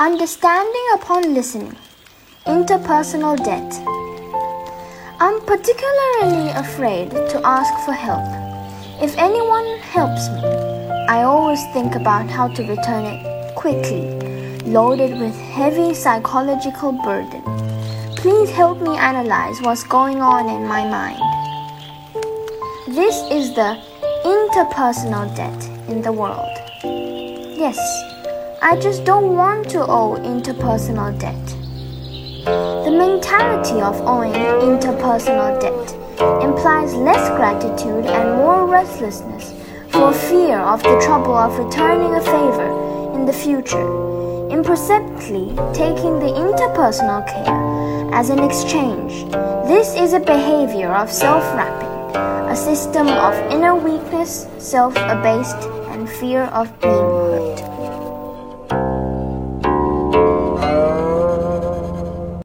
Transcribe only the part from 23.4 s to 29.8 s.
the interpersonal debt in the world. Yes, I just don't want to